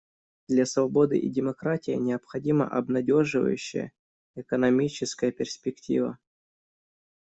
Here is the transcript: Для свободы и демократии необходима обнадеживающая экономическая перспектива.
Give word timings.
Для 0.47 0.65
свободы 0.65 1.19
и 1.19 1.29
демократии 1.29 1.91
необходима 1.91 2.67
обнадеживающая 2.67 3.91
экономическая 4.35 5.31
перспектива. 5.31 6.17